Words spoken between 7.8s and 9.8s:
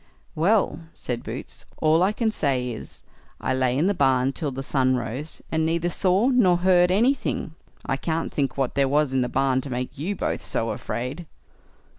I can't think what there was in the barn to